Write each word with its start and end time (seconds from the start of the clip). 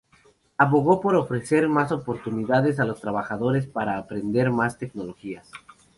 Abogó 0.57 0.99
por 0.99 1.13
ofrecer 1.15 1.67
más 1.69 1.91
oportunidades 1.91 2.79
a 2.79 2.85
los 2.85 2.99
trabajadores 2.99 3.67
para 3.67 3.99
aprender 3.99 4.49
más 4.49 4.79
tecnologías. 4.79 5.51